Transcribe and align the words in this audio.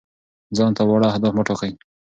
ځان 0.57 0.71
ته 0.77 0.83
واړه 0.85 1.07
اهداف 1.09 1.33
وټاکئ. 1.35 1.71